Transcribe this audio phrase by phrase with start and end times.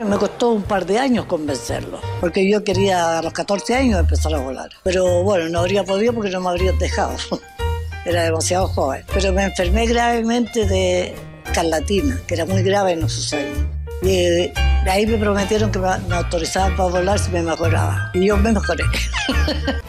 [0.00, 4.32] Me costó un par de años convencerlo, porque yo quería a los 14 años empezar
[4.32, 4.70] a volar.
[4.84, 7.16] Pero bueno, no habría podido porque no me habrían dejado.
[8.04, 9.04] Era demasiado joven.
[9.12, 11.16] Pero me enfermé gravemente de
[11.52, 13.58] carlatina, que era muy grave en esos años.
[14.00, 14.52] Y de
[14.88, 18.10] ahí me prometieron que me autorizaban para volar si me mejoraba.
[18.14, 18.84] Y yo me mejoré.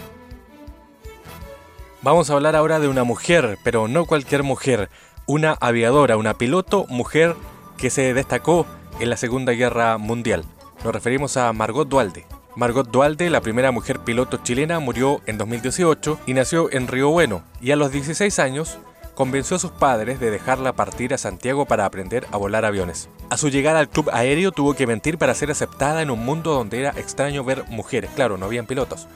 [2.01, 4.89] Vamos a hablar ahora de una mujer, pero no cualquier mujer,
[5.27, 7.35] una aviadora, una piloto mujer
[7.77, 8.65] que se destacó
[8.99, 10.43] en la Segunda Guerra Mundial.
[10.83, 12.25] Nos referimos a Margot Dualde.
[12.55, 17.43] Margot Dualde, la primera mujer piloto chilena, murió en 2018 y nació en Río Bueno,
[17.61, 18.77] y a los 16 años
[19.15, 23.09] convenció a sus padres de dejarla partir a Santiago para aprender a volar aviones.
[23.29, 26.53] A su llegada al club aéreo tuvo que mentir para ser aceptada en un mundo
[26.53, 29.07] donde era extraño ver mujeres, claro, no habían pilotos.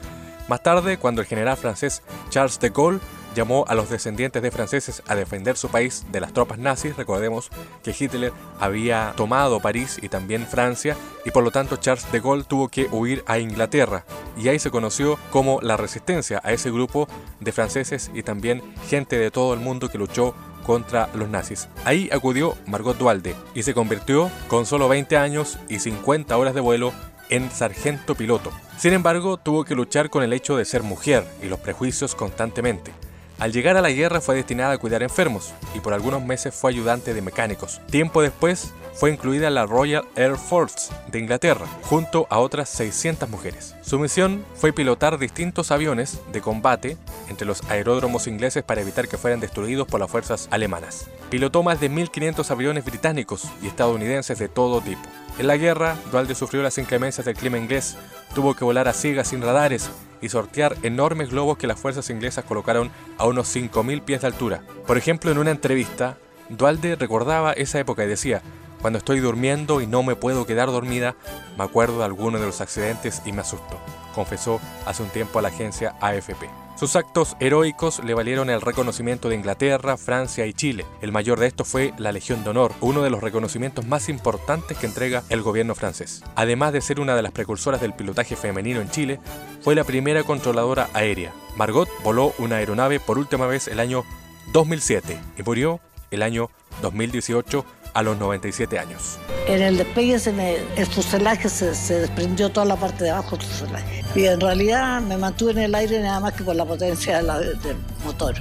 [0.46, 3.00] Más tarde, cuando el general francés Charles de Gaulle
[3.34, 6.96] llamó a los descendientes de franceses a defender su país de las tropas nazis.
[6.96, 7.50] Recordemos
[7.82, 12.44] que Hitler había tomado París y también Francia y por lo tanto Charles de Gaulle
[12.44, 14.04] tuvo que huir a Inglaterra
[14.36, 17.08] y ahí se conoció como la resistencia a ese grupo
[17.40, 21.68] de franceses y también gente de todo el mundo que luchó contra los nazis.
[21.84, 26.60] Ahí acudió Margot Dualde y se convirtió con solo 20 años y 50 horas de
[26.60, 26.92] vuelo
[27.28, 28.50] en sargento piloto.
[28.78, 32.92] Sin embargo, tuvo que luchar con el hecho de ser mujer y los prejuicios constantemente.
[33.38, 36.70] Al llegar a la guerra fue destinada a cuidar enfermos y por algunos meses fue
[36.70, 37.80] ayudante de mecánicos.
[37.90, 43.28] Tiempo después fue incluida en la Royal Air Force de Inglaterra, junto a otras 600
[43.28, 43.74] mujeres.
[43.82, 46.96] Su misión fue pilotar distintos aviones de combate
[47.28, 51.06] entre los aeródromos ingleses para evitar que fueran destruidos por las fuerzas alemanas.
[51.28, 55.02] Pilotó más de 1.500 aviones británicos y estadounidenses de todo tipo.
[55.36, 57.96] En la guerra, Dualde sufrió las inclemencias del clima inglés,
[58.36, 59.90] tuvo que volar a ciegas sin radares
[60.20, 64.62] y sortear enormes globos que las fuerzas inglesas colocaron a unos 5.000 pies de altura.
[64.86, 66.18] Por ejemplo, en una entrevista,
[66.50, 68.42] Dualde recordaba esa época y decía,
[68.84, 71.16] cuando estoy durmiendo y no me puedo quedar dormida,
[71.56, 73.80] me acuerdo de alguno de los accidentes y me asusto,
[74.14, 76.50] confesó hace un tiempo a la agencia AFP.
[76.76, 80.84] Sus actos heroicos le valieron el reconocimiento de Inglaterra, Francia y Chile.
[81.00, 84.76] El mayor de estos fue la Legión de Honor, uno de los reconocimientos más importantes
[84.76, 86.22] que entrega el gobierno francés.
[86.34, 89.18] Además de ser una de las precursoras del pilotaje femenino en Chile,
[89.62, 91.32] fue la primera controladora aérea.
[91.56, 94.04] Margot voló una aeronave por última vez el año
[94.52, 95.80] 2007 y murió
[96.10, 96.50] el año
[96.82, 99.18] 2018 a los 97 años.
[99.46, 103.36] En el despegue se me, el fuselaje se, se, desprendió toda la parte de abajo
[103.36, 104.04] del fuselaje.
[104.14, 107.76] Y en realidad me mantuve en el aire nada más que por la potencia del
[108.04, 108.34] motor.